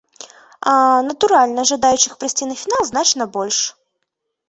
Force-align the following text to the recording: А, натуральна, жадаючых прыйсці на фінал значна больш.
А, 0.37 0.73
натуральна, 1.09 1.67
жадаючых 1.73 2.19
прыйсці 2.19 2.51
на 2.51 2.55
фінал 2.65 2.83
значна 2.91 3.33
больш. 3.41 3.65